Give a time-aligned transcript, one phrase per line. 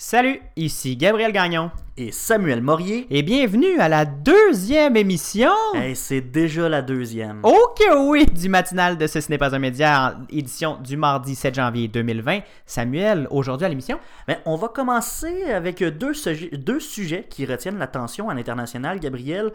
[0.00, 1.72] Salut, ici Gabriel Gagnon.
[1.96, 3.08] Et Samuel Morier.
[3.10, 5.50] Et bienvenue à la deuxième émission.
[5.74, 7.40] Hey, c'est déjà la deuxième.
[7.42, 11.88] Ok, oui, du matinal de Ce, n'est pas un média, édition du mardi 7 janvier
[11.88, 12.42] 2020.
[12.64, 13.98] Samuel, aujourd'hui à l'émission.
[14.28, 16.12] Ben, on va commencer avec deux,
[16.52, 19.50] deux sujets qui retiennent l'attention à l'international, Gabriel.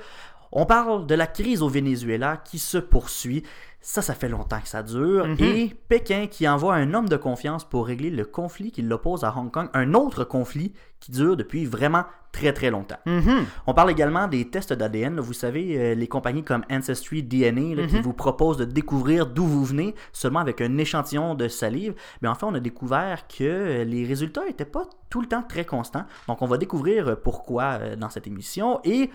[0.55, 3.43] On parle de la crise au Venezuela qui se poursuit.
[3.81, 5.27] Ça, ça fait longtemps que ça dure.
[5.27, 5.37] Mhm.
[5.41, 9.33] Et Pékin qui envoie un homme de confiance pour régler le conflit qui l'oppose à
[9.35, 9.67] Hong Kong.
[9.73, 10.71] Un autre conflit
[11.01, 12.97] qui dure depuis vraiment très très longtemps.
[13.05, 13.45] Mhm.
[13.67, 15.19] On parle également des tests d'ADN.
[15.19, 18.01] Vous savez, euh, les compagnies comme Ancestry DNA là, qui Mhm.
[18.03, 21.93] vous proposent de découvrir d'où vous venez seulement avec un échantillon de salive.
[22.21, 25.65] Mais enfin, on a découvert que euh, les résultats n'étaient pas tout le temps très
[25.65, 26.05] constants.
[26.27, 28.79] Donc, on va découvrir pourquoi euh, dans cette émission.
[28.85, 29.09] Et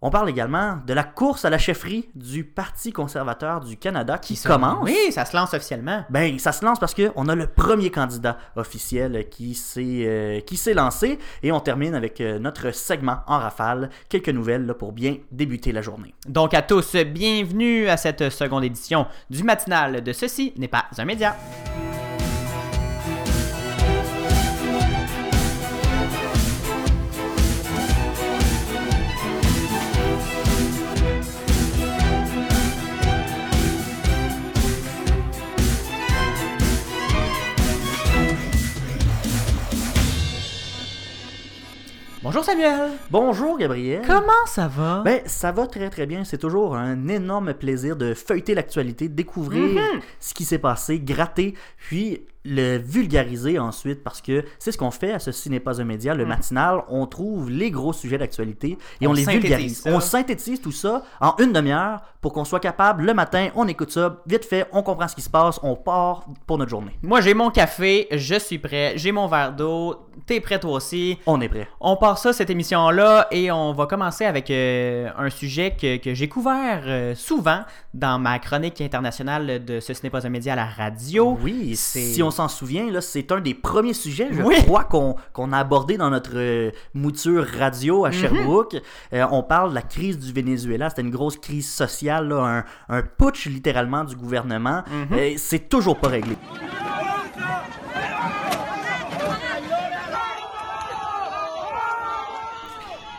[0.00, 4.36] on parle également de la course à la chefferie du Parti conservateur du Canada qui,
[4.36, 4.78] se- commence.
[4.84, 6.04] Oui, ça se lance officiellement.
[6.10, 10.56] Ben, ça se lance parce qu'on a le premier candidat officiel qui s'est euh, qui
[10.56, 14.92] s'est lancé et on termine avec euh, notre segment en rafale, quelques nouvelles là, pour
[14.92, 16.14] bien débuter la journée.
[16.28, 21.04] Donc à tous, bienvenue à cette seconde édition du matinal de Ceci n'est pas un
[21.04, 21.34] média.
[42.28, 42.90] Bonjour Samuel.
[43.10, 44.02] Bonjour Gabriel.
[44.06, 45.00] Comment ça va?
[45.02, 46.24] Ben, ça va très très bien.
[46.24, 50.00] C'est toujours un énorme plaisir de feuilleter l'actualité, de découvrir Mhm.
[50.20, 51.54] ce qui s'est passé, gratter,
[51.88, 55.84] puis le vulgariser ensuite parce que c'est ce qu'on fait à Ceci n'est pas un
[55.84, 56.82] média, le matinal.
[56.88, 59.82] On trouve les gros sujets d'actualité et on, On les vulgarise.
[59.82, 59.90] ça.
[59.92, 63.92] On synthétise tout ça en une demi-heure pour qu'on soit capable, le matin, on écoute
[63.92, 66.98] ça, vite fait, on comprend ce qui se passe, on part pour notre journée.
[67.02, 69.94] Moi j'ai mon café, je suis prêt, j'ai mon verre d'eau,
[70.26, 71.16] t'es prêt toi aussi.
[71.26, 71.68] On est prêt.
[71.80, 76.12] On part ça, cette émission-là, et on va commencer avec euh, un sujet que, que
[76.14, 77.60] j'ai couvert euh, souvent
[77.94, 81.38] dans ma chronique internationale de Ce, ce n'est pas un média à la radio.
[81.40, 84.56] Oui, c'est- si on s'en souvient, là, c'est un des premiers sujets, je Oui.
[84.64, 88.04] crois, qu'on qu'on a abordé dans notre euh, mouture radio Mhm.
[88.04, 88.76] à Sherbrooke.
[89.12, 90.90] Euh, on parle de la crise du Venezuela.
[90.90, 94.82] C'était une grosse crise sociale, là, un, un putsch littéralement du gouvernement.
[94.86, 95.18] Mhm.
[95.18, 96.36] Euh, c'est toujours pas réglé.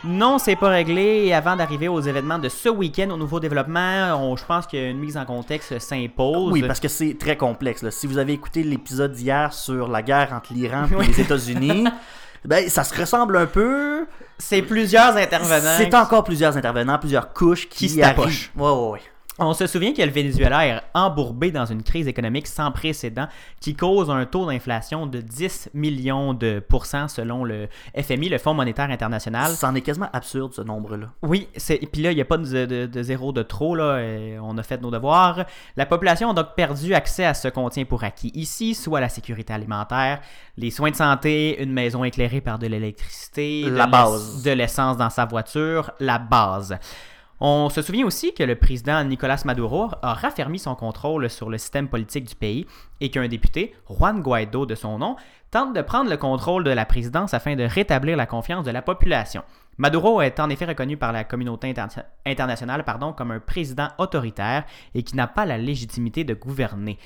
[0.04, 1.24] Non, c'est pas réglé.
[1.26, 4.98] Et avant d'arriver aux événements de ce week-end, aux nouveaux développements, on- je pense qu'une
[4.98, 6.52] mise en contexte s'impose.
[6.52, 7.82] Oui, parce que c'est très complexe.
[7.82, 7.90] là.
[7.90, 11.06] Si vous avez écouté l'épisode d'hier sur la guerre entre l'Iran et Oui.
[11.08, 11.84] les États-Unis,
[12.44, 14.06] ben, ça se ressemble un peu.
[14.38, 15.74] C'est plusieurs intervenants.
[15.76, 18.48] C'est encore plusieurs intervenants, plusieurs couches qui, Qui se arrivent.
[18.56, 19.00] Ouais, ouais, ouais.
[19.42, 23.26] On se souvient que le Venezuela est embourbé dans une crise économique sans précédent
[23.58, 27.68] qui cause un taux d'inflation de 10 millions de pourcents selon le
[27.98, 29.52] FMI, le Fonds monétaire international.
[29.52, 31.06] C'en est quasiment absurde, ce nombre-là.
[31.22, 34.00] Oui, et puis là, il n'y a pas de, de- de zéro de trop, là.
[34.00, 35.46] et on a fait nos devoirs.
[35.76, 39.08] La population a donc perdu accès à ce qu'on tient pour acquis ici, soit la
[39.08, 40.20] sécurité alimentaire,
[40.58, 44.42] les soins de santé, une maison éclairée par de l'électricité, La base.
[44.42, 46.78] de l'essence dans sa voiture, la base.
[47.42, 51.56] On se souvient aussi que le président Nicolas Maduro a raffermi son contrôle sur le
[51.56, 52.66] système politique du pays
[53.00, 55.16] et qu'un député, Juan Guaido de son nom,
[55.50, 58.82] tente de prendre le contrôle de la présidence afin de rétablir la confiance de la
[58.82, 59.42] population.
[59.78, 64.64] Maduro est en effet reconnu par la communauté inter- internationale pardon, comme un président autoritaire
[64.94, 66.98] et qui n'a pas la légitimité de gouverner.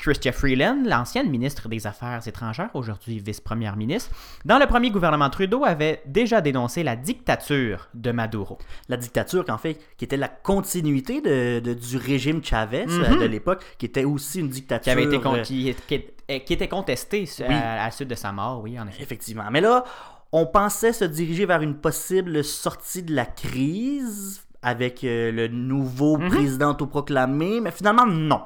[0.00, 4.10] Chrystia Freeland, l'ancienne ministre des Affaires étrangères, aujourd'hui vice-première ministre,
[4.46, 8.56] dans le premier gouvernement Trudeau, avait déjà dénoncé la dictature de Maduro.
[8.88, 13.02] la dictature, qu'en fait, qui était la continuité de, de- du régime Chavez Mhm.
[13.02, 14.84] euh, de l'époque, qui était aussi une dictature.
[14.84, 16.04] qui avait été con- euh, qui, qui-
[16.46, 17.54] qui était contesté à, Oui.
[17.54, 19.02] à la suite de sa mort, oui, en effet.
[19.02, 19.44] Effectivement.
[19.50, 19.84] Mais là,
[20.32, 26.16] on pensait se diriger vers une possible sortie de la crise avec euh, le nouveau
[26.18, 26.28] Mhm.
[26.28, 28.40] président autoproclamé, mais finalement, non.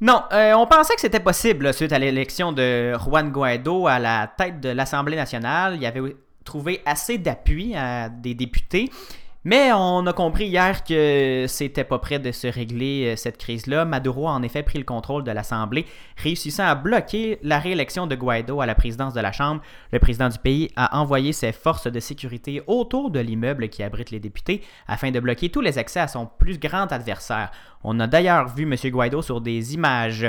[0.00, 4.26] Non, euh, on pensait que c'était possible suite à l'élection de Juan Guaido à la
[4.26, 5.76] tête de l'Assemblée nationale.
[5.76, 8.90] Il avait trouvé assez d'appui à des députés.
[9.48, 13.84] Mais on a compris hier que c'était pas prêt de se régler euh, cette crise-là.
[13.84, 18.16] Maduro a en effet pris le contrôle de l'Assemblée, réussissant à bloquer la réélection de
[18.16, 19.62] Guaido à la présidence de la Chambre.
[19.92, 24.10] Le président du pays a envoyé ses forces de sécurité autour de l'immeuble qui abrite
[24.10, 27.52] les députés afin de bloquer tous les accès à son plus grand adversaire.
[27.84, 28.74] On a d'ailleurs vu M.
[28.90, 30.26] Guaido sur des images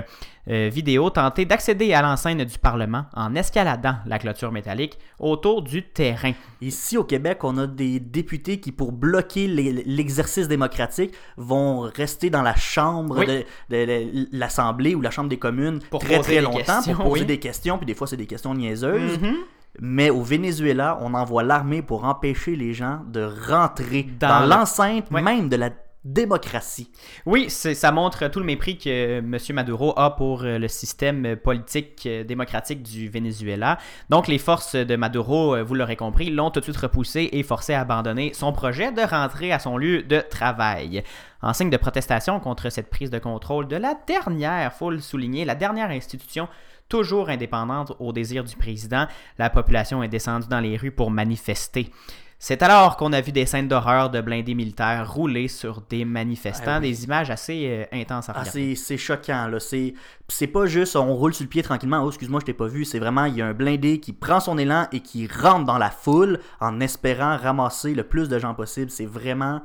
[0.50, 5.84] euh, vidéo tenter d'accéder à l'enceinte du Parlement en escaladant la clôture métallique autour du
[5.84, 6.32] terrain.
[6.62, 12.42] Ici au Québec, on a des députés qui, pour bloquer l'exercice démocratique, vont rester dans
[12.42, 13.26] la chambre Oui.
[13.28, 17.26] de, de l'Assemblée ou la chambre des communes Pour très très longtemps pour poser oui.
[17.26, 19.20] des questions, puis des fois c'est des questions niaiseuses.
[19.20, 19.36] Mhm.
[19.80, 24.50] mais au Venezuela, on envoie l'armée pour empêcher les gens de rentrer Dans dans, le-
[24.50, 25.22] l'enceinte Ouais.
[25.22, 25.70] même de la
[26.08, 26.90] démocratie.
[27.26, 29.38] Oui, ça montre tout le mépris que M.
[29.54, 33.78] Maduro a pour euh, le système politique euh, démocratique du Venezuela.
[34.10, 37.44] Donc, les forces de Maduro, euh, vous l'aurez compris, l'ont tout de suite repoussé et
[37.44, 41.04] forcé à abandonner son projet de rentrer à son lieu de travail.
[41.42, 45.46] En signe de protestation contre cette prise de contrôle de la dernière, faut le souligner,
[45.46, 46.48] la dernière institution
[46.90, 49.08] toujours indépendante au désir du président,
[49.38, 51.92] la population est descendue dans les rues pour manifester.
[52.40, 56.76] C'est alors qu'on a vu des scènes d'horreur de blindés militaires rouler sur des manifestants,
[56.76, 56.92] Ah oui.
[56.92, 59.60] des images assez euh, intenses à Ah, c'est choquant, là.
[59.60, 59.96] C'est
[60.28, 62.04] c'est pas juste on roule sur le pied tranquillement.
[62.04, 62.86] Oh, excuse-moi, je t'ai pas vu.
[62.86, 65.80] C'est vraiment, il y a un blindé qui prend son élan et qui rentre dans
[65.80, 68.92] la foule en espérant ramasser le plus de gens possible.
[68.92, 69.62] C'est vraiment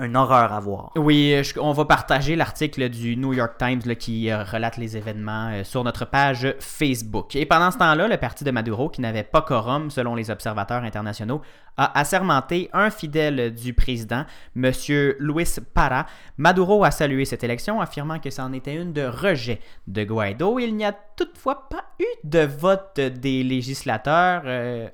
[0.00, 0.92] une horreur à voir.
[0.96, 5.50] Oui, euh, on va partager l'article du New York Times qui euh, relate les événements
[5.52, 7.36] euh, sur notre page Facebook.
[7.36, 10.82] Et pendant ce temps-là, le parti de Maduro, qui n'avait pas quorum selon les observateurs
[10.82, 11.42] internationaux,
[11.76, 14.24] a assermenté un fidèle du président,
[14.56, 14.72] M.
[15.18, 16.06] Luis Para.
[16.36, 20.58] Maduro a salué cette élection, affirmant que c'en était une de rejet de Guaido.
[20.58, 24.42] Il n'y a toutefois pas eu de vote des législateurs.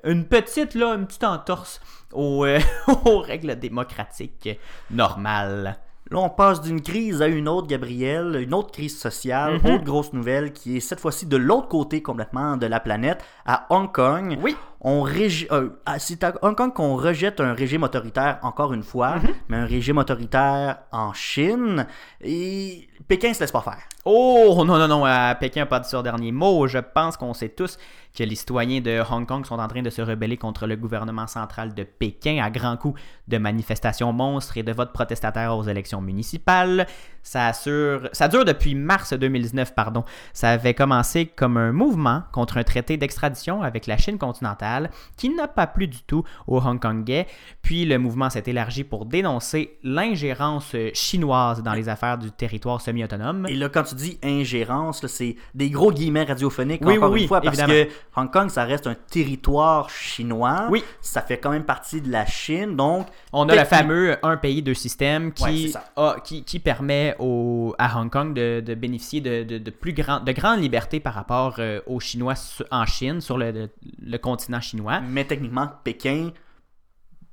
[0.05, 1.81] une petite, là, une petite entorse
[2.13, 2.59] aux, euh,
[3.05, 4.49] aux règles démocratiques
[4.91, 5.77] normales.
[6.11, 9.73] Là, on passe d'une crise à une autre, Gabriel, une autre crise sociale, Mhm.
[9.75, 13.67] autre grosse nouvelle qui est cette fois-ci de l'autre côté complètement de la planète, à
[13.69, 14.39] Hong Kong.
[14.41, 14.55] Oui.
[14.81, 19.17] On régi- euh, c'est à Hong Kong qu'on rejette un régime autoritaire encore une fois,
[19.17, 19.29] Mhm.
[19.49, 21.85] mais un régime autoritaire en Chine.
[22.21, 23.79] Et Pékin se laisse pas faire.
[24.05, 26.65] Oh non, non, non, à Pékin n'a pas dit ce dernier mot.
[26.67, 27.77] Je pense qu'on sait tous
[28.17, 31.27] que les citoyens de Hong Kong sont en train de se rebeller contre le gouvernement
[31.27, 36.01] central de Pékin à grands coups de manifestations monstres et de votes protestataires aux élections
[36.01, 36.87] municipales.
[37.21, 40.05] Ça, assure, ça dure depuis mars 2019, pardon.
[40.33, 44.68] Ça avait commencé comme un mouvement contre un traité d'extradition avec la Chine continentale
[45.17, 47.27] qui n'a pas plu du tout aux Hongkongais.
[47.61, 52.81] Puis le mouvement s'est élargi pour dénoncer l'ingérence euh, chinoise dans les affaires du territoire
[52.81, 53.47] semi-autonome.
[53.47, 57.27] Et là, quand tu dis ingérence, c'est des gros guillemets radiophoniques Oui, encore oui, une
[57.27, 57.85] fois, parce évidemment.
[57.85, 60.67] que Hong Kong, ça reste un territoire chinois.
[60.69, 60.83] Oui.
[61.01, 64.61] Ça fait quand même partie de la Chine, donc On a le fameux un pays,
[64.61, 69.43] deux systèmes qui, a- qui, qui permet au, à Hong Kong de, de bénéficier de,
[69.43, 72.33] de, de plus grand, de grandes libertés par rapport euh, aux Chinois
[72.71, 73.69] en Chine, sur le, le-
[74.01, 74.17] le
[74.61, 75.01] chinois.
[75.01, 76.31] Mais techniquement, Pékin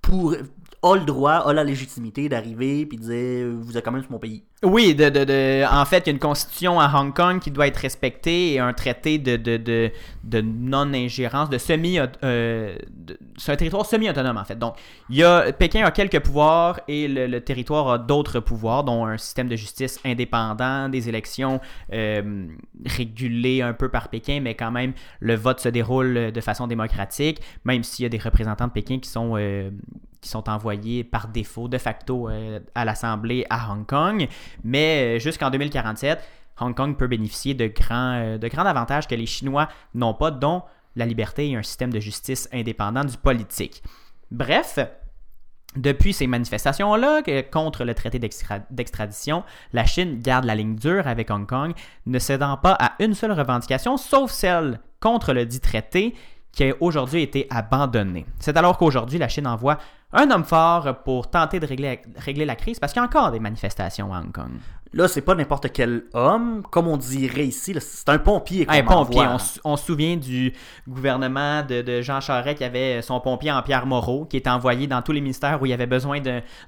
[0.00, 0.34] pour,
[0.82, 4.12] a le droit, a la légitimité d'arriver et de dire vous êtes quand même sur
[4.12, 4.44] mon pays.
[4.62, 7.50] Oui, de, de, de- en fait, il y a une constitution à Hong Kong qui
[7.50, 9.58] doit être respectée et un traité de, de,
[10.25, 11.99] de, non-ingérence, de semi...
[12.25, 12.75] euh,
[13.37, 14.58] c'est un territoire semi-autonome, en fait.
[14.58, 14.76] Donc,
[15.11, 19.05] il y a, Pékin a quelques pouvoirs et le, le territoire a d'autres pouvoirs, dont
[19.05, 21.61] un système de justice indépendant, des élections
[21.93, 22.47] euh,
[22.87, 27.43] régulées un peu par Pékin, mais quand même, le vote se déroule de façon démocratique,
[27.67, 29.35] même s'il y a des représentants de Pékin qui sont...
[29.37, 29.69] euh,
[30.26, 34.28] sont envoyés par défaut, de facto, euh, à l'Assemblée à Hong Kong.
[34.64, 36.23] Mais euh, jusqu'en 2047,
[36.61, 40.31] Hong Kong peut bénéficier de grands, euh, de grands avantages que les Chinois n'ont pas,
[40.31, 40.62] dont
[40.94, 43.82] la liberté et un système de justice indépendant du politique.
[44.31, 44.78] Bref,
[45.76, 47.20] depuis ces manifestations-là
[47.52, 49.44] contre le traité d'extra- d'extradition,
[49.75, 51.73] la Chine garde la ligne dure avec Hong Kong,
[52.06, 56.14] ne cédant pas à une seule revendication, sauf celle contre le dit traité
[56.52, 58.25] qui a aujourd'hui été abandonné.
[58.38, 59.76] C'est alors qu'aujourd'hui, la Chine envoie
[60.13, 63.41] un homme fort pour tenter de régler, la crise parce qu'il y a encore des
[63.41, 64.53] manifestations à Hong Kong.
[64.93, 69.26] Là, c'est pas n'importe quel homme, comme on dirait ici, c'est un pompier Un pompier,
[69.64, 70.52] on, se souvient du
[70.88, 74.87] gouvernement de, de Jean Charest qui avait son pompier en Pierre Moreau, qui était envoyé
[74.87, 76.21] dans tous les ministères où il y avait besoin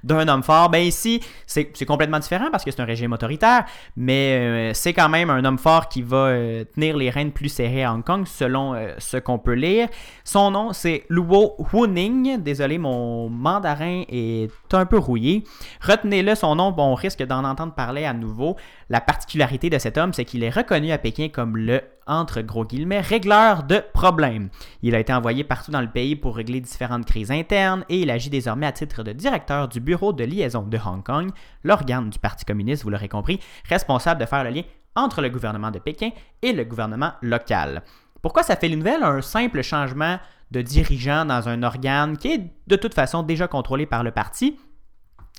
[0.03, 0.69] d'un homme fort.
[0.69, 4.93] Ben ici, c'est c'est complètement différent parce que c'est un régime autoritaire, mais euh, c'est
[4.93, 8.03] quand même un homme fort qui va euh, tenir les rênes plus serrées à Hong
[8.03, 9.87] Kong, selon euh, ce qu'on peut lire.
[10.23, 12.37] Son nom, c'est Luo Huning.
[12.41, 15.43] Désolé, mon mandarin est un peu rouillé.
[15.81, 18.57] Retenez-le, son nom, bon, on risque d'en entendre parler à nouveau.
[18.89, 22.65] La particularité de cet homme, c'est qu'il est reconnu à Pékin comme le, entre gros
[22.65, 24.49] guillemets, régleur de problèmes.
[24.83, 28.11] Il a été envoyé partout dans le pays pour régler différentes crises internes et il
[28.11, 31.31] agit désormais à titre de directeur du bureau de liaison de Hong Kong,
[31.63, 34.63] l'organe du Parti communiste, vous l'aurez compris, responsable de faire le lien
[34.95, 36.09] entre le gouvernement de Pékin
[36.41, 37.83] et le gouvernement local.
[38.21, 39.03] Pourquoi ça fait une nouvelle?
[39.03, 40.19] Un simple changement
[40.51, 44.59] de dirigeant dans un organe qui est de toute façon déjà contrôlé par le parti,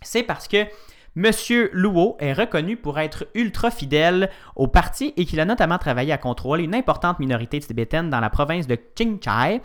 [0.03, 0.67] c'est parce que
[1.17, 1.31] M.
[1.73, 6.19] Luo est reconnu pour être ultra fidèle au parti et qu'il a notamment travaillé à
[6.19, 9.61] contrôler une importante minorité tibétaine dans la province de Qinghai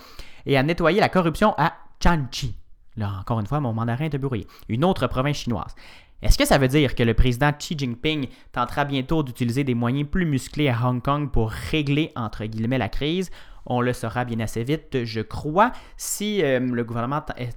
[0.46, 1.74] et à nettoyer la corruption à
[2.04, 2.56] Chanchi.
[2.98, 4.48] Là, encore une fois, mon mandarin est brouillé.
[4.70, 5.76] Une autre province chinoise.
[6.22, 10.08] Est-ce que ça veut dire que le président Xi Jinping tentera bientôt d'utiliser des moyens
[10.10, 13.30] plus musclés à Hong Kong pour régler, entre guillemets, la crise?
[13.66, 17.50] On le saura bien assez vite, je crois, si euh, le gouvernement t-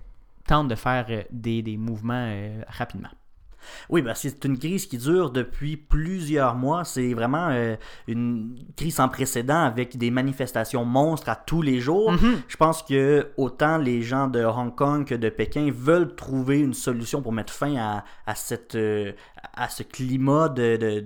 [0.47, 3.11] tente de faire euh, des, mouvements euh, rapidement.
[3.91, 6.85] Oui, ben, c'est une crise qui dure depuis plusieurs mois.
[6.85, 12.12] C'est vraiment euh, une crise sans précédent avec des manifestations monstres à tous les jours.
[12.12, 12.41] Mhm.
[12.49, 16.75] Je pense que autant les gens de Hong Kong que de Pékin veulent trouver une
[16.75, 19.12] solution pour mettre fin à, à cette, euh,
[19.55, 21.05] à ce climat de, de-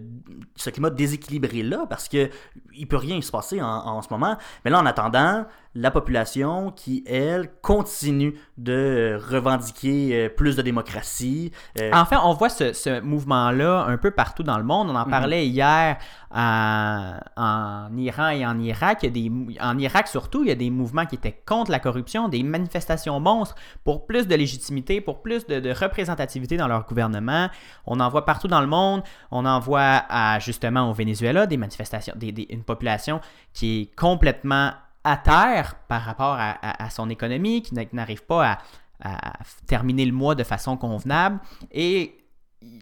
[0.57, 2.29] ce climat déséquilibré là, parce que
[2.75, 4.37] il peut rien se passer en, en ce moment.
[4.65, 11.51] Mais là, en attendant, la population qui elle continue de revendiquer euh, plus de démocratie.
[11.81, 14.91] euh, Enfin, on voit ce, ce mouvement-là un peu partout dans le monde.
[14.91, 15.97] On en parlait hier
[16.31, 18.99] en, en Iran et en Irak.
[19.03, 21.41] Il y a des, mou- en Irak surtout, il y a des mouvements qui étaient
[21.47, 26.57] contre la corruption, des manifestations monstres pour plus de légitimité, pour plus de, de représentativité
[26.57, 27.49] dans leur gouvernement.
[27.87, 29.03] On en voit partout dans le monde.
[29.31, 33.21] On en voit à, justement au Venezuela des manifestations, des- des- une population
[33.55, 34.73] qui est complètement
[35.05, 38.59] à terre par rapport à, à- son économie, qui n'a- qui n'arrive pas
[39.01, 39.33] à, à
[39.67, 41.41] terminer le mois de façon convenable.
[41.73, 42.17] Et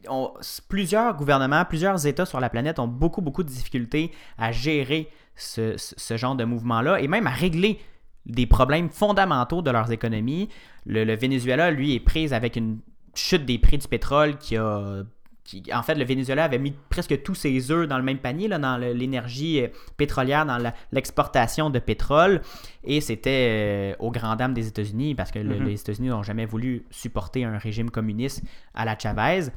[0.08, 0.32] on-
[0.68, 5.74] plusieurs gouvernements, plusieurs États sur la planète ont beaucoup, beaucoup de difficultés à gérer ce-
[5.76, 7.80] ce genre de mouvement-là et même à régler
[8.26, 10.50] des problèmes fondamentaux de leurs économies.
[10.84, 12.80] Le, le Venezuela, lui, est prise avec une
[13.14, 15.02] chute des prix du pétrole qui a...
[15.50, 18.46] qui- en fait, le Venezuela avait mis presque tous ses œufs dans le même panier,
[18.48, 20.58] là, dans l'énergie euh, pétrolière, dans
[20.92, 22.40] l'exportation de pétrole.
[22.84, 25.66] Et c'était euh, aux grand dames des États-Unis, parce que le- Mhm.
[25.66, 28.42] les États-Unis n'ont jamais voulu supporter un régime communiste
[28.74, 29.48] à la Chavez.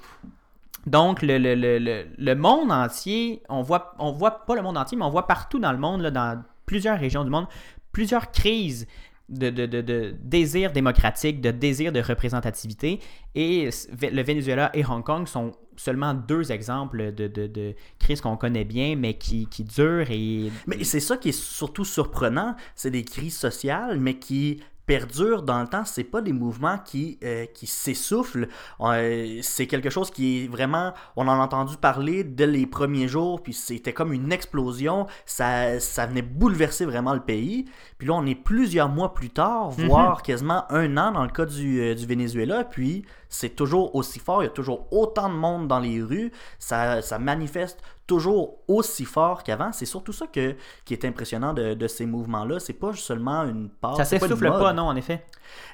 [0.86, 4.78] Donc, le, le- le- le- le monde entier, on voit, on voit pas le monde
[4.78, 7.48] entier, mais on voit partout dans le monde, là, dans plusieurs régions du monde,
[7.92, 8.88] plusieurs crises
[9.38, 13.00] de, désir démocratique, de désir de représentativité.
[13.36, 13.70] Et
[14.02, 18.64] le Venezuela et Hong Kong sont seulement deux exemples de, de, de crises qu'on connaît
[18.64, 23.04] bien, mais qui, qui durent et Mais c'est ça qui est surtout surprenant, c'est des
[23.04, 25.86] crises sociales, mais qui perdurent dans le temps.
[25.86, 28.48] C'est pas des mouvements qui, euh, qui s'essoufflent.
[28.82, 30.94] Euh, c'est quelque chose qui est vraiment.
[31.16, 35.08] On en a entendu parler dès les premiers jours, puis c'était comme une explosion.
[35.26, 37.66] Ça, ça venait bouleverser vraiment le pays.
[37.98, 41.46] Puis là, on est plusieurs mois plus tard, voire quasiment un an dans le cas
[41.46, 44.44] du, euh, du Venezuela, puis c'est toujours aussi fort.
[44.44, 46.32] Il y a toujours autant de monde dans les rues.
[46.60, 49.72] Ça, ça manifeste toujours aussi fort qu'avant.
[49.72, 52.60] C'est surtout ça que, qui est impressionnant de, de ces mouvements-là.
[52.60, 53.96] C'est pas seulement une part.
[53.96, 54.60] ça pas s'essouffle mode.
[54.60, 55.26] pas, non, en effet.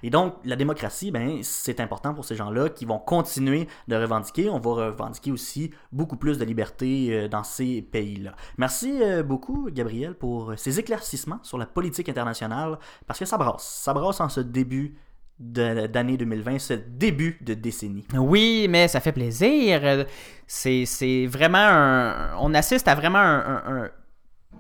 [0.04, 4.50] Et donc, la démocratie, ben, c'est important pour ces gens-là qui vont continuer de revendiquer.
[4.50, 8.36] On va revendiquer aussi beaucoup plus de liberté euh, dans ces pays-là.
[8.58, 13.68] Merci euh, beaucoup, Gabriel, pour ces éclaircissements sur la politique internationale, parce que ça brasse.
[13.84, 14.96] Ça brasse en ce début
[15.40, 18.06] d'année 2020, ce début de décennie.
[18.14, 20.06] Oui, mais ça fait plaisir.
[20.48, 22.36] C'est vraiment un.
[22.40, 23.90] On assiste à vraiment un, un- un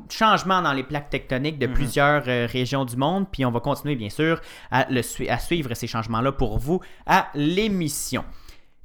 [0.09, 3.27] changement dans les plaques tectoniques de plusieurs euh, régions du monde.
[3.31, 4.39] Puis on va continuer, bien sûr,
[4.71, 8.24] à, le à suivre ces changements-là pour vous à l'émission.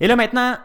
[0.01, 0.57] Et là maintenant.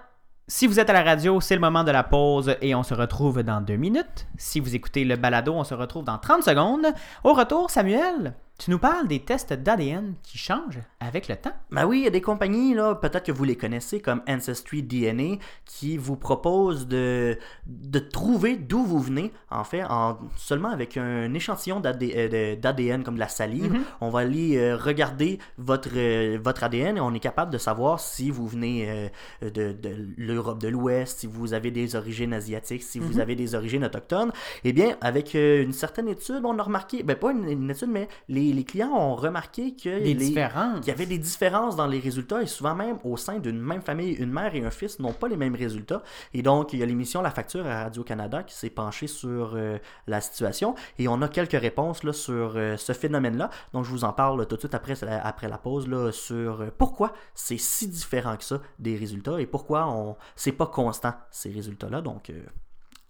[0.52, 2.96] Si vous êtes à la radio, c'est le moment de la pause et on se
[2.96, 4.26] retrouve dans deux minutes.
[4.36, 6.88] Si vous écoutez le balado, on se retrouve dans 30 secondes.
[7.24, 11.54] Au retour, Samuel, tu nous parles des tests d'ADN qui changent avec le temps.
[11.72, 14.84] Ben oui, il y a des compagnies, là, peut-être que vous les connaissez, comme Ancestry
[14.84, 20.98] DNA, qui vous proposent de, de trouver d'où vous venez, en fait, en, seulement avec
[20.98, 23.72] un échantillon d'AD- euh, d'ADN, comme de la salive.
[23.74, 23.82] Mhm.
[24.02, 28.00] On va aller euh, regarder votre, euh, votre ADN et on est capable de savoir
[28.00, 29.10] si vous venez
[29.42, 29.76] euh, de,
[30.18, 33.20] l'Europe de l'Ouest, si vous avez des origines asiatiques, si vous Mhm.
[33.22, 34.34] avez des origines autochtones.
[34.66, 38.08] Eh bien, avec une certaine étude, on a remarqué, ben pas une, une étude, mais
[38.28, 40.80] les, les clients ont remarqué que les, différences.
[40.80, 43.82] qu'il y avait des différences dans les résultats et souvent même au sein d'une même
[43.82, 46.02] famille, une mère et un fils n'ont pas les mêmes résultats.
[46.34, 49.78] Et donc, il y a l'émission La Facture à Radio-Canada qui s'est penchée sur euh,
[50.08, 53.50] la situation et on a quelques réponses là, sur euh, ce phénomène-là.
[53.74, 56.68] Donc, je vous en parle tout de suite après, après la pause là, sur euh,
[56.78, 61.52] pourquoi c'est si différent que ça des résultats et pourquoi on c'est pas constant ces
[61.52, 62.02] résultats-là.
[62.02, 62.42] Donc, euh,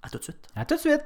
[0.01, 0.48] à tout de suite.
[0.55, 1.05] À tout de suite.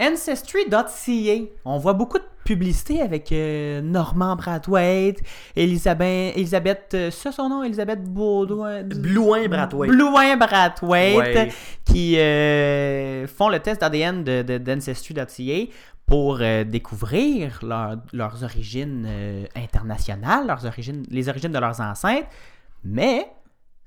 [0.00, 5.20] Ancestry.ca, on voit beaucoup de publicité avec euh, Normand Brathwaite,
[5.54, 8.82] Elisabeth, Elisabeth, euh, ça son nom, Elisabeth Baudouin.
[8.82, 9.90] Blouin Brathwaite.
[9.90, 11.48] Blouin Brathwaite Ouais.
[11.84, 15.66] qui euh, font le test d'ADN de, de- d'Ancestry.ca
[16.06, 22.26] pour euh, découvrir leur- leurs origines euh, internationales, leurs origines, les origines de leurs ancêtres,
[22.84, 23.26] mais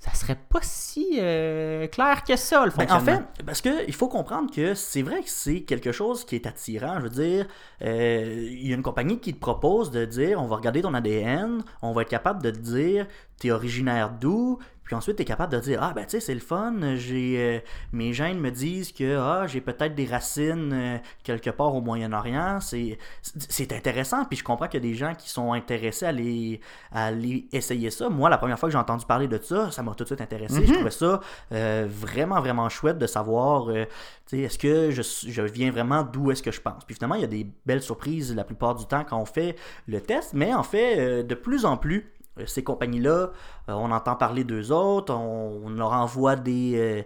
[0.06, 3.26] ça serait pas si euh, clair que ça, le Ben, en fonctionnement.
[3.36, 6.46] fait, parce que il faut comprendre que c'est vrai que c'est quelque chose qui est
[6.46, 6.98] attirant.
[7.00, 7.48] Je veux dire,
[7.82, 10.94] euh, il y a une compagnie qui te propose de dire on va regarder ton
[10.94, 13.08] ADN, on va être capable de te dire
[13.40, 16.40] t'es originaire d'où, puis ensuite t'es capable de dire ah ben tu sais c'est le
[16.40, 17.60] fun, j'ai euh,
[17.92, 22.60] mes gènes me disent que ah j'ai peut-être des racines euh, quelque part au Moyen-Orient.
[22.62, 26.10] C'est c'est intéressant, puis je comprends qu'il y a des gens qui sont intéressés à
[26.10, 26.62] aller
[26.92, 28.10] à aller essayer ça.
[28.10, 30.22] Moi, la première fois que j'ai entendu parler de ça, ça m'a tout de suite
[30.22, 30.66] intéressé.
[30.66, 31.20] Je trouvais ça
[31.52, 33.88] euh, vraiment, vraiment chouette de savoir, tu
[34.28, 36.86] sais, est-ce que je, je viens vraiment d'où est-ce que je pense?
[36.86, 39.56] Puis finalement, il y a des belles surprises la plupart du temps quand on fait
[39.88, 42.12] le test, mais en fait, de plus en plus,
[42.46, 43.30] ces compagnies-là, euh,
[43.70, 47.02] on entend parler d'eux autres, on, on leur envoie des, euh,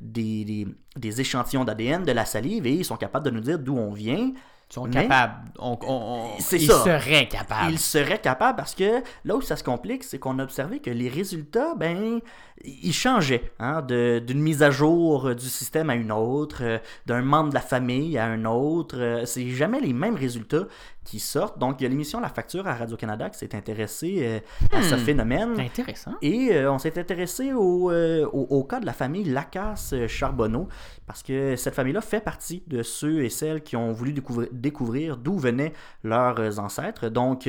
[0.00, 3.58] des, des- des échantillons d'ADN de la salive et ils sont capables de nous dire
[3.58, 4.32] d'où on vient.
[4.70, 5.34] Ils sont mais- capables.
[5.58, 6.82] On, on- on- C'est ils ça.
[6.82, 7.72] seraient capables.
[7.72, 10.88] Ils seraient capables parce que là où ça se complique, c'est qu'on a observé que
[10.90, 12.20] les résultats, ben,
[12.64, 17.20] ils changeaient hein, d'une mise à jour euh, du système à une autre, euh, d'un
[17.20, 18.96] membre de la famille à un autre.
[18.98, 20.64] euh, C'est jamais les mêmes résultats
[21.04, 21.58] qui sortent.
[21.58, 24.94] Donc, il y a l'émission La Facture à Radio-Canada qui s'est intéressée euh, à ce
[24.94, 24.98] Hmm.
[24.98, 25.60] phénomène.
[25.60, 26.12] Intéressant.
[26.22, 30.68] Et euh, on s'est intéressé au, euh, au, au cas de la famille Lacasse-Charbonneau,
[31.06, 35.16] parce que cette famille-là fait partie de ceux et celles qui ont voulu découvrir, découvrir
[35.16, 35.72] d'où venaient
[36.04, 37.08] leurs ancêtres.
[37.08, 37.48] Donc,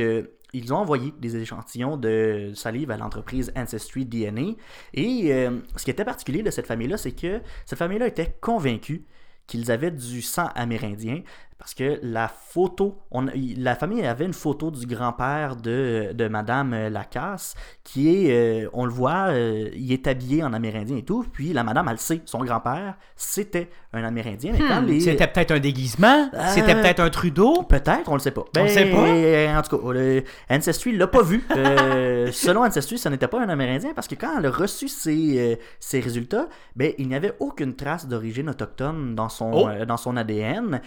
[0.55, 4.51] ils ont envoyé des échantillons de salive à l'entreprise Ancestry DNA.
[4.93, 9.05] Et euh, ce qui était particulier de cette famille-là, c'est que cette famille-là était convaincue
[9.47, 11.21] qu'ils avaient du sang amérindien
[11.63, 13.25] parce que la photo, on,
[13.57, 17.55] la famille avait une photo du grand-père de, de Madame Lacasse
[17.85, 21.53] qui est, euh, on le voit, euh, il est habillé en amérindien et tout, puis
[21.53, 24.51] la Madame, elle sait, son grand-père, c'était un amérindien.
[24.51, 24.99] Mais Hmm, les...
[24.99, 26.29] C'était peut-être un déguisement.
[26.33, 27.63] Euh, C'était peut-être un Trudeau.
[27.63, 28.43] Peut-être, on le sait pas.
[28.53, 31.45] Ben, le sait En tout cas, le Ancestry l'a pas vu.
[31.55, 35.53] Euh, selon Ancestry, ce n'était pas un Amérindien parce que quand elle a reçu ses,
[35.53, 39.67] euh, ses résultats, ben, il n'y avait aucune trace d'origine autochtone dans son, Oh.
[39.69, 40.81] euh, dans son ADN.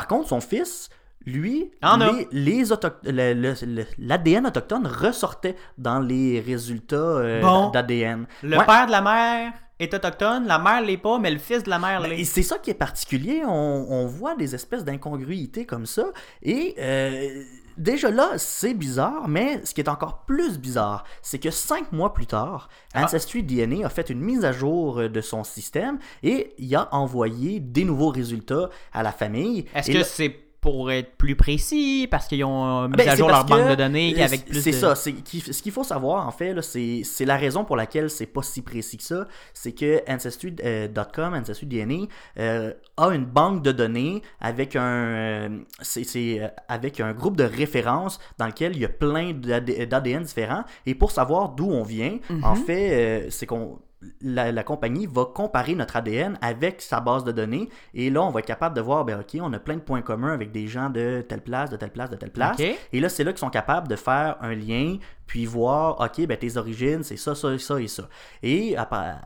[0.00, 0.88] Par contre, son fils,
[1.26, 1.98] lui, a.
[1.98, 7.68] les, les autoch- le- le- le- l'ADN autochtone ressortait dans les résultats euh, Bon.
[7.68, 8.24] d'ADN.
[8.42, 8.64] Le Ouais.
[8.64, 11.78] père de la mère est autochtone, la mère l'est pas, mais le fils de la
[11.78, 12.24] mère Ben, l'est.
[12.24, 13.42] c'est ça qui est particulier.
[13.46, 16.06] On, on voit des espèces d'incongruités comme ça.
[16.42, 17.42] Et euh,
[17.80, 22.12] déjà là, c'est bizarre, mais ce qui est encore plus bizarre, c'est que cinq mois
[22.14, 23.04] plus tard, Ah.
[23.04, 26.88] Ancestry DNA a fait une mise à jour euh, de son système et il a
[26.94, 29.66] envoyé des nouveaux résultats à la famille.
[29.74, 33.28] Est-ce que c'est pour être plus précis parce qu'ils ont euh, mis ben, à jour
[33.28, 34.76] leur banque que, de données euh, avec plus C'est de...
[34.76, 34.94] ça.
[34.94, 38.98] ce qu'il faut savoir, en fait, c'est la raison pour laquelle c'est pas si précis
[38.98, 39.26] que ça.
[39.54, 42.06] C'est que Ancestry.com, Ancestry DNA,
[42.38, 45.48] euh, a une banque de données avec un, euh,
[45.80, 50.22] c'est- euh, avec un groupe de références dans lequel il y a plein d'AD- d'ADN
[50.24, 50.64] différents.
[50.86, 52.64] Et pour savoir d'où on vient, en Mhm.
[52.64, 53.78] fait, euh, c'est qu'on
[54.22, 58.30] la, la compagnie va comparer notre ADN avec sa base de données et là on
[58.30, 60.68] va être capable de voir ben ok on a plein de points communs avec des
[60.68, 62.58] gens de telle place de telle place de telle place.
[62.92, 66.38] Et là c'est là qu'ils sont capables de faire un lien puis voir ok ben
[66.38, 68.08] tes origines c'est ça ça ça et ça.
[68.42, 69.18] Et à, à-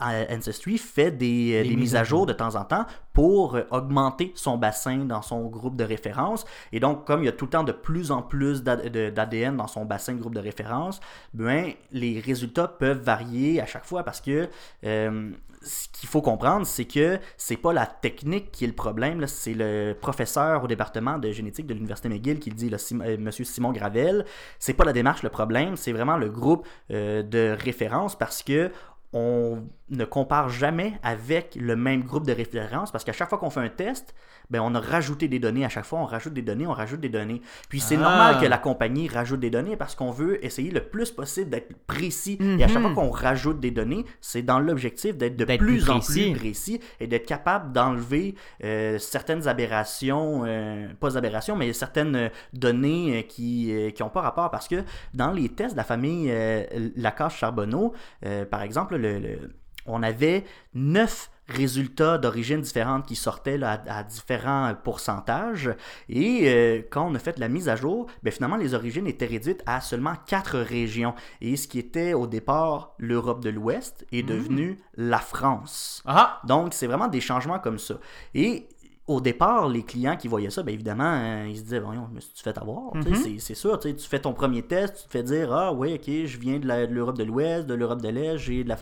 [0.00, 4.32] Ancestry fait des, euh, des mises à jour de temps en temps pour euh, augmenter
[4.34, 6.44] son bassin dans son groupe de référence.
[6.72, 9.66] Et donc, comme il y a tout le temps de plus en plus d'ADN dans
[9.68, 11.00] son bassin de groupe de référence,
[11.32, 14.48] ben, les résultats peuvent varier à chaque fois parce que
[14.84, 15.30] euh,
[15.62, 19.54] ce qu'il faut comprendre, c'est que c'est pas la technique qui est le problème, c'est
[19.54, 23.16] le professeur au département de génétique de l'Université McGill qui le dit, là, Sim- euh,
[23.18, 24.26] Monsieur Simon Gravel.
[24.58, 28.70] C'est pas la démarche le problème, c'est vraiment le groupe euh, de référence parce que
[29.16, 33.50] on ne compare jamais avec le même groupe de référence parce qu'à chaque fois qu'on
[33.50, 34.14] fait un test,
[34.50, 35.64] ben on a rajouté des données.
[35.64, 37.42] À chaque fois, on rajoute des données, on rajoute des données.
[37.68, 38.00] Puis c'est Ah.
[38.00, 41.74] normal que la compagnie rajoute des données parce qu'on veut essayer le plus possible d'être
[41.86, 42.38] précis.
[42.58, 42.96] Et à chaque fois Mhm.
[42.96, 47.06] qu'on rajoute des données, c'est dans l'objectif d'être de plus, plus en plus précis et
[47.06, 54.08] d'être capable d'enlever euh, certaines aberrations, euh, pas aberrations, mais certaines euh, données qui n'ont
[54.08, 54.50] pas rapport.
[54.50, 56.64] Parce que dans les tests de la famille euh,
[56.96, 57.92] Lacasse-Charbonneau,
[58.24, 59.50] euh, par exemple, le- le-
[59.86, 60.44] on avait
[60.74, 65.70] neuf résultats d'origine différentes qui sortaient là, à, à différents pourcentages.
[66.08, 69.26] Et euh, quand on a fait la mise à jour, ben, finalement, les origines étaient
[69.26, 71.14] réduites à seulement quatre régions.
[71.40, 76.02] Et ce qui était au départ l'Europe de l'Ouest est devenu la France.
[76.06, 76.40] Ah!
[76.44, 77.96] Donc, c'est vraiment des changements comme ça.
[78.34, 78.68] Et
[79.06, 82.20] au départ, les clients qui voyaient ça, bien évidemment, euh, ils se disaient, voyons, mais
[82.20, 82.92] tu fais avoir?
[82.94, 83.38] Tu sais, Mhm.
[83.38, 86.26] c'est- sûr, tu tu fais ton premier test, tu te fais dire, ah oui, ok,
[86.26, 88.76] je viens de l'Europe de l'Ouest, de l'Europe de l'Est, j'ai de la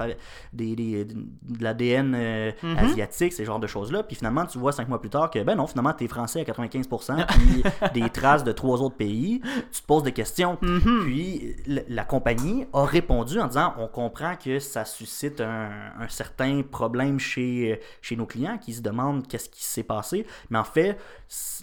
[0.52, 2.76] des, des- de l'ADN euh, Mhm.
[2.78, 4.04] asiatique, ces genres de choses-là.
[4.04, 6.44] Puis finalement, tu vois cinq mois plus tard que, ben non, finalement, t'es français à
[6.44, 7.62] 95%, puis
[7.94, 9.40] des traces de trois autres pays.
[9.72, 10.56] Tu te poses des questions.
[10.62, 11.00] Mhm.
[11.02, 11.56] Puis
[11.88, 17.18] la compagnie a répondu en disant on comprend que ça suscite un, un certain problème
[17.18, 20.11] chez, chez nos clients qui se demandent qu'est-ce qui s'est passé.
[20.50, 20.98] Mais en fait,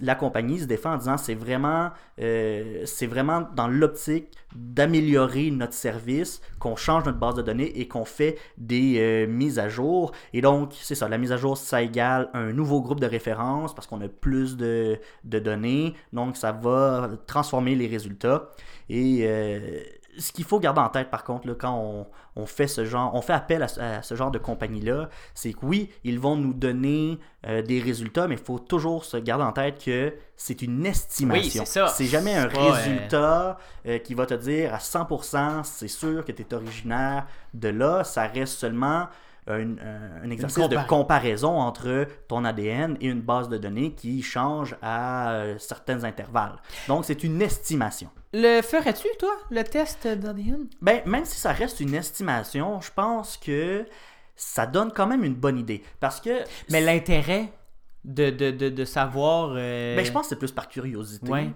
[0.01, 5.73] la compagnie se défend en disant c'est vraiment, euh, c'est vraiment dans l'optique d'améliorer notre
[5.73, 10.11] service, qu'on change notre base de données et qu'on fait des euh, mises à jour.
[10.33, 13.75] Et donc, c'est ça, la mise à jour, ça égale un nouveau groupe de référence
[13.75, 15.93] parce qu'on a plus de, de données.
[16.13, 18.49] Donc, ça va transformer les résultats.
[18.89, 19.81] Et euh,
[20.17, 22.07] ce qu'il faut garder en tête, par contre, là, quand on,
[22.41, 25.53] on fait ce genre, on fait appel à, ce- à ce genre de compagnie-là, c'est
[25.53, 29.43] que oui, ils vont nous donner euh, des résultats, mais il faut toujours se garder
[29.45, 31.63] en tête que c'est une estimation.
[31.85, 36.25] Oui, c'est jamais un euh, résultat euh, qui va te dire à 100%, c'est sûr
[36.25, 38.03] que tu es originaire de là.
[38.03, 39.07] Ça reste seulement
[39.49, 43.93] un, un- un exercice de compar- comparaison entre ton ADN et une base de données
[43.93, 46.55] qui change à euh, certains intervalles.
[46.87, 48.09] Donc, c'est une estimation.
[48.33, 50.67] Le ferais-tu, toi, le test d'ADN?
[50.81, 53.85] Ben, même si ça reste une estimation, je pense que
[54.35, 55.83] ça donne quand même une bonne idée.
[55.99, 56.43] Parce que.
[56.69, 57.51] Mais l'intérêt
[58.05, 59.53] de, de, de, de savoir.
[59.57, 61.29] euh, Ben, je pense que c'est plus par curiosité.
[61.29, 61.49] Ouais.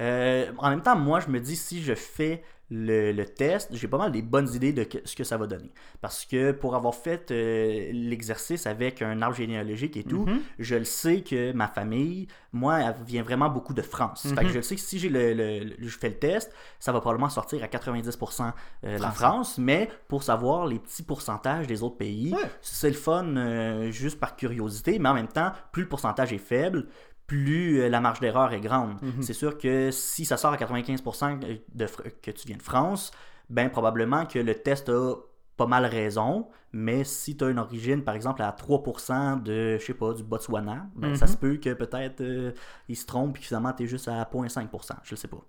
[0.00, 3.88] Euh, en même temps, moi, je me dis, si je fais le, le test, j'ai
[3.88, 5.72] pas mal des bonnes idées de que- ce que ça va donner.
[6.00, 10.40] Parce que pour avoir fait euh, l'exercice avec un arbre généalogique et tout, Mhm.
[10.58, 14.26] je le sais que ma famille, moi, elle vient vraiment beaucoup de France.
[14.28, 14.48] Fait que Mhm.
[14.52, 17.00] je le sais que si j'ai le, le- le- je fais le test, ça va
[17.00, 18.52] probablement sortir à 90%
[18.84, 19.10] euh, la.
[19.10, 22.50] France, mais pour savoir les petits pourcentages des autres pays, Ouais.
[22.60, 26.38] c'est le fun euh, juste par curiosité, mais en même temps, plus le pourcentage est
[26.38, 26.86] faible,
[27.28, 29.00] plus euh, la marge d'erreur est grande.
[29.02, 29.22] Mhm.
[29.22, 31.38] C'est sûr que si ça sort à 95%
[31.74, 31.86] de,
[32.22, 33.12] que tu viens de France,
[33.50, 35.14] ben probablement que le test a
[35.56, 39.84] pas mal raison, mais si tu as une origine, par exemple, à 3% de, je
[39.84, 41.32] sais pas, du Botswana, ben, ça Mhm.
[41.32, 42.52] se peut que peut-être euh,
[42.88, 45.44] il se trompe et finalement tu es juste à 0.5%, je le sais pas.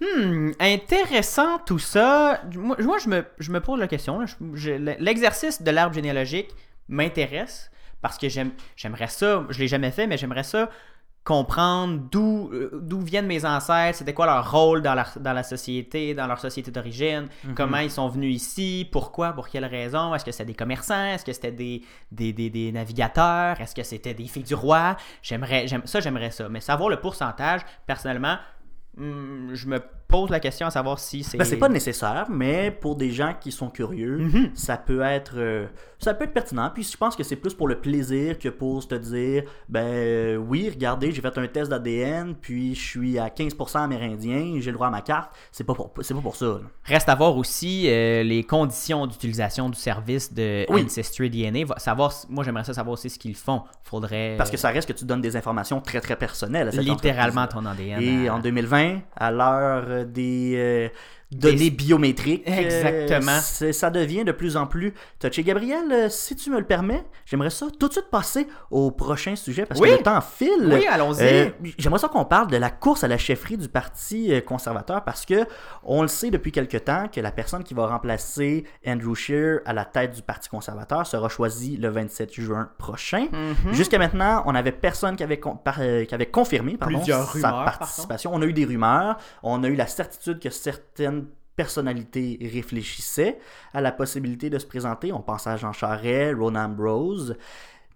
[0.00, 2.40] Hmm, intéressant tout ça.
[2.56, 4.18] Moi, moi, je, me, je me pose la question.
[4.98, 6.50] L'exercice de l'arbre généalogique
[6.88, 7.70] m'intéresse
[8.02, 9.44] parce que j'aime, j'aimerais ça.
[9.50, 10.68] Je l'ai jamais fait, mais j'aimerais ça
[11.24, 15.42] comprendre d'où, euh, d'où viennent mes ancêtres, c'était quoi leur rôle dans la, dans la
[15.42, 20.24] société, dans leur société d'origine, comment ils sont venus ici, pourquoi, pour quelles raisons, est-ce
[20.24, 21.82] que c'était des commerçants, est-ce que c'était des,
[22.12, 26.30] des, des, des navigateurs, est-ce que c'était des filles du roi, j'aimerais, j'aime, ça j'aimerais
[26.30, 28.36] ça, mais savoir le pourcentage, personnellement,
[28.98, 29.80] hmm, je me
[30.14, 31.38] pose la question à savoir si c'est...
[31.38, 34.50] Ben, c'est pas nécessaire, mais pour des gens qui sont curieux, Mhm.
[34.54, 35.66] ça peut être euh,
[35.98, 36.70] ça peut être pertinent.
[36.72, 40.36] Puis je pense que c'est plus pour le plaisir que pour te dire ben euh,
[40.36, 44.74] oui, regardez, j'ai fait un test d'ADN, puis je suis à 15% amérindien, j'ai le
[44.76, 45.30] droit à ma carte.
[45.50, 46.46] C'est pas pour c'est pas pour ça.
[46.46, 46.60] là.
[46.84, 50.82] Reste à voir aussi euh, les conditions d'utilisation du service de Oui.
[50.84, 51.74] Ancestry DNA.
[51.78, 53.62] Savoir, moi, j'aimerais ça savoir aussi ce qu'ils font.
[53.82, 56.82] Faudrait Parce que ça reste que tu donnes des informations très très personnelles à cette
[56.84, 58.02] littéralement ton ADN.
[58.02, 60.88] Et à- en 2020, à l'heure euh, des euh,
[61.38, 63.38] données biométriques, euh, Exactement.
[63.42, 65.42] c'est- ça devient de plus en plus touché.
[65.42, 69.36] Gabriel, euh, si tu me le permets, j'aimerais ça tout de suite passer au prochain
[69.36, 69.90] sujet parce Oui.
[69.90, 70.70] que le temps file.
[70.72, 71.22] Oui, allons-y.
[71.22, 75.02] Euh, J'aimerais ça qu'on parle de la course à la chefferie du Parti euh, conservateur
[75.04, 75.44] parce que
[75.82, 79.72] on le sait depuis quelque temps que la personne qui va remplacer Andrew Scheer à
[79.72, 83.26] la tête du Parti conservateur sera choisie le 27 juin prochain.
[83.32, 83.72] Mhm.
[83.74, 87.24] Jusqu'à maintenant, on n'avait personne qui avait, con- par- euh, qui avait confirmé pardon, Plusieurs
[87.26, 88.30] sa rumeurs, par participation.
[88.34, 91.23] On a eu des rumeurs, on a eu la certitude que certaines
[91.56, 93.38] personnalités réfléchissaient
[93.72, 95.12] à la possibilité de se présenter.
[95.12, 97.36] On pense à Jean Charest, Ronan Ambrose.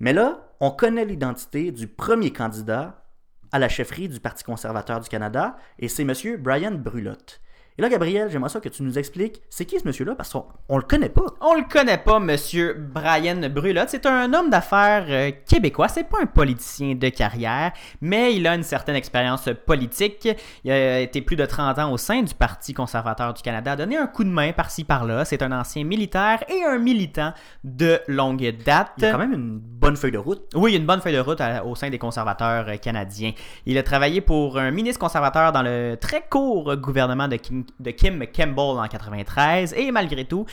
[0.01, 3.05] Mais là, on connaît l'identité du premier candidat
[3.53, 6.13] à la chefferie du Parti conservateur du Canada, et c'est M.
[6.39, 7.41] Brian Brulotte.
[7.79, 10.45] Et là, Gabriel, j'aimerais ça que tu nous expliques, c'est qui ce monsieur-là, parce qu'on
[10.69, 11.23] on le connaît pas.
[11.41, 13.89] On le connaît pas, Monsieur Brian Brulotte.
[13.91, 15.87] C'est un homme d'affaires euh, québécois.
[15.87, 20.29] C'est pas un politicien de carrière, mais il a une certaine expérience politique.
[20.65, 23.77] Il a été plus de 30 ans au sein du Parti conservateur du Canada, a
[23.77, 25.25] donné un coup de main par-ci par-là.
[25.25, 28.91] C'est un ancien militaire et un militant de longue date.
[28.99, 30.43] Il a quand même une bonne feuille de route.
[30.57, 33.31] Oui, une bonne feuille de route à- au sein des conservateurs euh, canadiens.
[33.67, 37.91] Il a travaillé pour un ministre conservateur dans le très court gouvernement de Kim, de
[37.91, 40.45] Kim Campbell en 93 et malgré tout,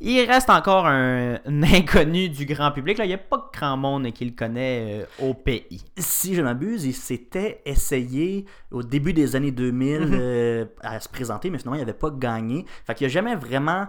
[0.00, 2.98] il reste encore un, un inconnu du grand public.
[2.98, 3.04] Là.
[3.04, 5.82] Il n'y a pas grand monde qui le connaît euh, au pays.
[5.96, 10.10] si je m'abuse, il s'était essayé au début des années 2000 Mhm.
[10.20, 12.64] euh, à se présenter, mais finalement, il n'avait pas gagné.
[12.86, 13.86] Fait qu'il n'a jamais vraiment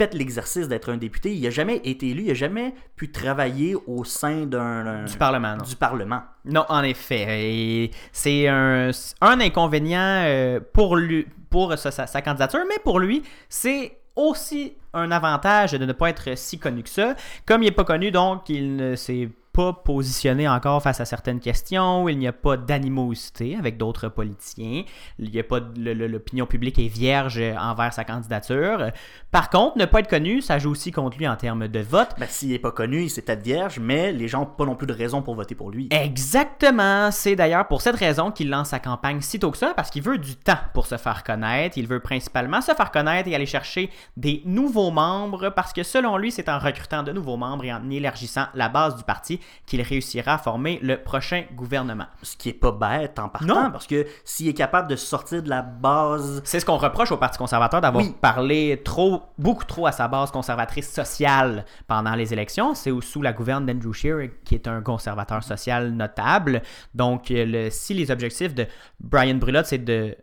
[0.00, 1.34] fait l'exercice d'être un député.
[1.34, 5.56] Il n'a jamais été élu, il n'a jamais pu travailler au sein d'un du Parlement.
[5.56, 5.64] Non.
[5.64, 6.22] Du Parlement.
[6.46, 7.90] Non, en effet.
[8.10, 13.98] C'est un, un, inconvénient euh, pour, lui, pour sa, sa, candidature, mais pour lui, c'est
[14.16, 17.14] aussi un avantage de ne pas être si connu que ça.
[17.44, 21.40] Comme il n'est pas connu, donc il ne s'est pas positionné encore face à certaines
[21.40, 24.84] questions, il n'y a pas d'animosité avec d'autres politiciens,
[25.18, 28.90] il n'y a pas l'opinion publique est vierge envers sa candidature.
[29.30, 32.10] Par contre, ne pas être connu, ça joue aussi contre lui en termes de vote.
[32.18, 34.76] Ben, s'il n'est pas connu, il s'est peut-être vierge, mais les gens n'ont pas non
[34.76, 35.88] plus de raison pour voter pour lui.
[35.90, 37.10] Exactement.
[37.10, 40.02] C'est d'ailleurs pour cette raison qu'il lance sa campagne si tôt que ça, parce qu'il
[40.02, 41.76] veut du temps pour se faire connaître.
[41.76, 46.16] Il veut principalement se faire connaître et aller chercher des nouveaux membres, parce que selon
[46.16, 49.82] lui, c'est en recrutant de nouveaux membres et en élargissant la base du parti qu'il
[49.82, 52.06] réussira à former le prochain gouvernement.
[52.22, 55.48] Ce qui est pas bête en partant, parce que s'il est capable de sortir de
[55.48, 56.42] la base...
[56.44, 60.30] C'est ce qu'on reproche au Parti conservateur d'avoir parlé trop, beaucoup trop à sa base
[60.30, 62.74] conservatrice sociale pendant les élections.
[62.74, 66.62] C'est sous la gouverne d'Andrew Scheer, qui est un conservateur social notable.
[66.94, 68.66] Donc, le, si les objectifs de
[69.00, 70.16] Brian Brulotte, c'est de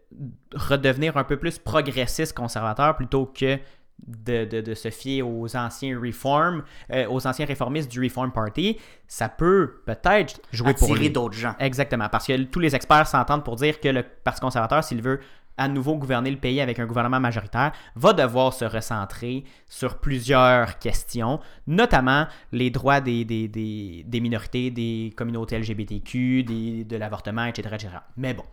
[0.53, 3.59] redevenir un peu plus progressiste conservateur plutôt que
[4.05, 9.81] de, se fier aux anciens reform, euh, aux anciens réformistes du Reform Party, ça peut
[9.85, 11.09] peut-être jouer pour lui.
[11.09, 11.55] d'autres gens.
[11.59, 15.19] Exactement, parce que tous les experts s'entendent pour dire que le Parti conservateur, s'il veut
[15.57, 20.77] à nouveau gouverner le pays avec un gouvernement majoritaire, va devoir se recentrer sur plusieurs
[20.77, 27.89] questions, notamment les droits des, des, minorités, des communautés LGBTQ, de l'avortement, etc., etc.
[28.17, 28.43] Mais bon,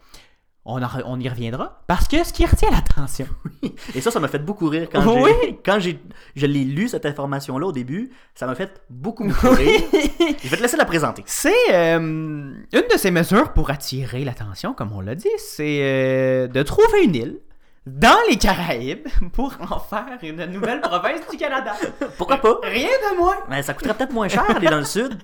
[0.64, 1.82] on, y reviendra.
[1.86, 3.26] Parce que ce qui retient l'attention.
[3.94, 6.00] Et ça, ça m'a fait beaucoup rire quand j'ai quand j'ai
[6.36, 8.10] je l'ai lu cette information-là au début.
[8.34, 9.80] Ça m'a fait beaucoup, beaucoup rire.
[9.92, 11.22] je vais te laisser la présenter.
[11.26, 16.48] C'est euh, une de ces mesures pour attirer l'attention, comme on l'a dit, c'est euh,
[16.48, 17.40] de trouver une île
[17.86, 21.74] dans les Caraïbes pour en faire une nouvelle province du Canada.
[22.18, 22.58] Pourquoi pas?
[22.62, 23.36] Rien de moins.
[23.48, 25.22] Mais ça coûterait peut-être moins cher aller dans le sud.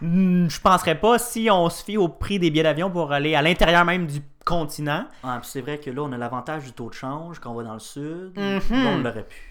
[0.00, 3.34] Hmm, je penserais pas si on se fie au prix des billets d'avion pour aller
[3.34, 5.04] à l'intérieur même du continent.
[5.22, 7.64] Ah, c'est vrai que là, on a l'avantage du taux de change quand on va
[7.64, 8.32] dans le sud.
[8.36, 8.86] Mhm.
[8.86, 9.47] On l'aurait pu.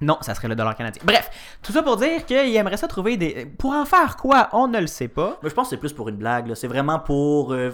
[0.00, 1.02] Non, ça serait le dollar canadien.
[1.04, 1.30] Bref,
[1.62, 3.46] tout ça pour dire qu'il aimerait ça trouver des.
[3.46, 5.38] Pour en faire quoi On ne le sait pas.
[5.42, 6.52] Mais je pense que c'est plus pour une blague.
[6.54, 7.70] C'est vraiment pour euh,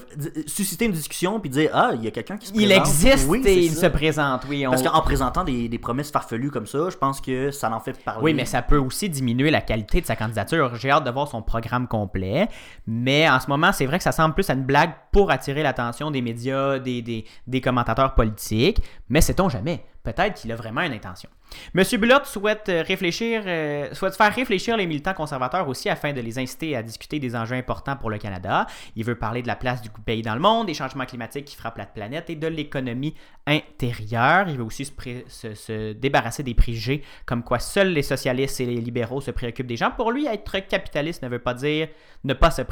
[0.46, 2.70] susciter une discussion puis dire Ah, il y a quelqu'un qui se présente.
[2.70, 4.64] Il existe et il se présente, oui.
[4.68, 8.22] Parce qu'en présentant des, promesses farfelues comme ça, je pense que ça en fait parler.
[8.22, 10.74] Oui, mais ça peut aussi diminuer la qualité de sa candidature.
[10.74, 12.48] J'ai hâte de voir son programme complet.
[12.86, 15.62] Mais en ce moment, c'est vrai que ça semble plus à une blague pour attirer
[15.62, 18.82] l'attention des médias, des, des, des commentateurs politiques.
[19.08, 19.84] Mais sait-on jamais?
[20.02, 21.30] Peut-être qu'il a vraiment une intention.
[21.74, 21.84] M.
[21.98, 26.76] Bullock souhaite euh, euh, souhaite faire réfléchir les militants conservateurs aussi afin de les inciter
[26.76, 28.66] à discuter des enjeux importants pour le Canada.
[28.96, 31.56] Il veut parler de la place du pays dans le monde, des changements climatiques qui
[31.56, 33.14] frappent la planète et de l'économie
[33.46, 34.48] intérieure.
[34.48, 39.20] Il veut aussi se, débarrasser des préjugés comme quoi seuls les socialistes et les libéraux
[39.20, 39.90] se préoccupent des gens.
[39.90, 41.88] Pour lui, être capitaliste ne veut pas dire
[42.24, 42.62] ne pas se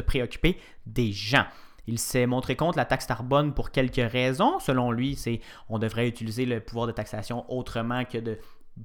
[0.00, 1.44] préoccuper des gens.
[1.88, 4.58] Il s'est montré contre la taxe carbone pour quelques raisons.
[4.58, 8.38] Selon lui, c'est on devrait utiliser le pouvoir de taxation autrement que de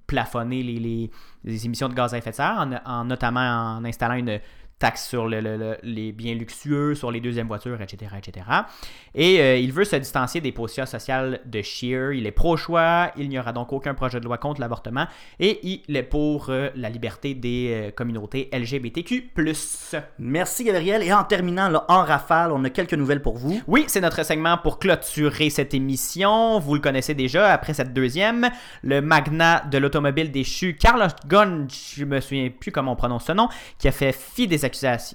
[0.07, 1.11] plafonner les,
[1.65, 4.39] émissions de gaz à effet de serre, en notamment en installant une
[4.83, 8.11] taxe sur les biens luxueux, sur les deuxièmes voitures, etc.
[8.17, 8.45] etc.
[9.15, 12.11] Et euh, il veut se distancier des postures sociales de Shear.
[12.11, 15.05] Il est pro-choix, il n'y aura donc aucun projet de loi contre l'avortement
[15.39, 19.31] et il est pour euh, la liberté des euh, communautés LGBTQ.
[20.19, 21.01] Merci Gabriel.
[21.01, 23.61] Et en terminant, en rafale, on a quelques nouvelles pour vous.
[23.67, 26.59] Oui, c'est notre segment pour clôturer cette émission.
[26.59, 28.49] Vous le connaissez déjà après cette deuxième.
[28.81, 33.31] Le magnat de l'automobile déchu, Carlos Ghosn, je me souviens plus comment on prononce ce
[33.31, 34.65] nom, qui a fait fi des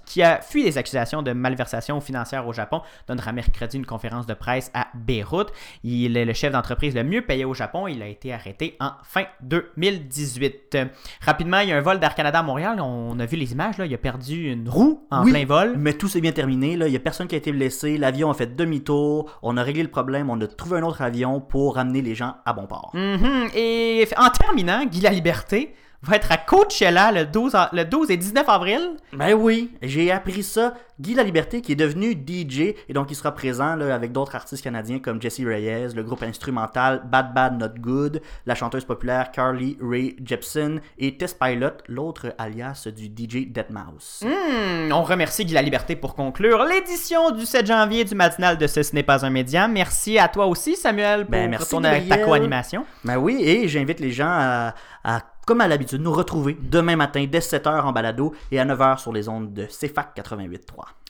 [0.06, 4.34] qui a fui des accusations de malversation financière au Japon, donnera mercredi une conférence de
[4.34, 5.52] presse à Beyrouth.
[5.84, 7.86] Il est le chef d'entreprise le mieux payé au Japon.
[7.86, 10.78] Il a été arrêté en fin 2018.
[11.20, 12.80] Rapidement, il y a un vol d'Air Canada à Montréal.
[12.80, 13.78] On a vu les images.
[13.78, 13.86] Là.
[13.86, 15.74] Il a perdu une roue en plein vol.
[15.76, 16.76] Mais tout s'est bien terminé.
[16.76, 16.86] Là.
[16.86, 17.98] Il n'y a personne qui a été blessé.
[17.98, 19.30] L'avion a fait demi-tour.
[19.42, 20.30] On a réglé le problème.
[20.30, 22.92] On a trouvé un autre avion pour ramener les gens à bon port.
[22.94, 23.56] Mm-hmm.
[23.56, 28.16] Et en terminant, Guy La Liberté va être à Coachella le 12, le 12 et
[28.16, 28.96] 19 avril.
[29.12, 30.74] Ben oui, j'ai appris ça.
[31.00, 34.34] Guy La Liberté qui est devenu DJ et donc il sera présent là, avec d'autres
[34.34, 39.30] artistes canadiens comme Jesse Reyes, le groupe instrumental Bad Bad Not Good, la chanteuse populaire
[39.30, 44.26] Carly Ray Jepsen et Tess Pilot, l'autre alias du DJ Deadmau5.
[44.26, 48.66] Hmm, on remercie Guy La Liberté pour conclure l'édition du 7 janvier du matinal de
[48.66, 49.68] Ce, ce n'est pas un média.
[49.68, 52.84] Merci à toi aussi Samuel pour ben, merci ton, ta co-animation.
[53.04, 54.72] Ben oui, et j'invite les gens
[55.04, 58.98] à comme à l'habitude, nous retrouver demain matin dès 7h en balado et à 9h
[58.98, 60.58] sur les ondes de CFAC 88.3.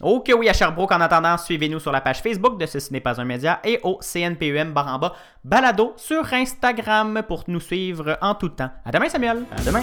[0.01, 0.93] Ok, oui, à Sherbrooke.
[0.93, 3.99] En attendant, suivez-nous sur la page Facebook de Ce n'est pas un média et au
[3.99, 8.71] CNPUM barre en bas balado sur Instagram pour nous suivre en tout temps.
[8.85, 9.43] À demain, Samuel.
[9.51, 9.83] À demain.